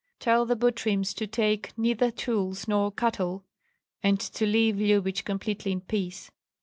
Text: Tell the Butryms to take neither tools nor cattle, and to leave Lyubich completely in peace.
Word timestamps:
Tell 0.19 0.47
the 0.47 0.55
Butryms 0.55 1.13
to 1.17 1.27
take 1.27 1.77
neither 1.77 2.09
tools 2.09 2.67
nor 2.67 2.91
cattle, 2.91 3.45
and 4.01 4.19
to 4.19 4.47
leave 4.47 4.77
Lyubich 4.77 5.23
completely 5.25 5.71
in 5.73 5.81
peace. 5.81 6.31